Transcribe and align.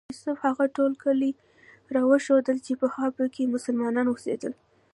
یوسف 0.09 0.37
هغه 0.47 0.65
ټول 0.75 0.91
کلي 1.03 1.31
راوښودل 1.95 2.57
چې 2.65 2.73
پخوا 2.81 3.07
په 3.17 3.23
کې 3.33 3.51
مسلمانان 3.55 4.05
اوسېدل. 4.09 4.53